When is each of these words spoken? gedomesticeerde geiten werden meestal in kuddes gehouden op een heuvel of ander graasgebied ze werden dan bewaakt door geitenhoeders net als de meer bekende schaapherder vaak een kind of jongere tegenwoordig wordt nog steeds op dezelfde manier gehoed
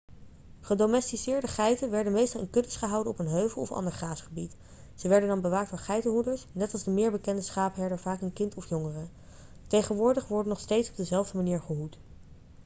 gedomesticeerde 0.61 1.47
geiten 1.47 1.89
werden 1.91 2.13
meestal 2.13 2.41
in 2.41 2.49
kuddes 2.49 2.75
gehouden 2.75 3.11
op 3.11 3.19
een 3.19 3.27
heuvel 3.27 3.61
of 3.61 3.71
ander 3.71 3.91
graasgebied 3.93 4.55
ze 4.95 5.07
werden 5.07 5.29
dan 5.29 5.41
bewaakt 5.41 5.69
door 5.69 5.79
geitenhoeders 5.79 6.47
net 6.51 6.73
als 6.73 6.83
de 6.83 6.91
meer 6.91 7.11
bekende 7.11 7.41
schaapherder 7.41 7.99
vaak 7.99 8.21
een 8.21 8.33
kind 8.33 8.55
of 8.55 8.69
jongere 8.69 9.07
tegenwoordig 9.67 10.27
wordt 10.27 10.47
nog 10.49 10.59
steeds 10.59 10.89
op 10.89 10.95
dezelfde 10.95 11.37
manier 11.37 11.59
gehoed 11.59 11.97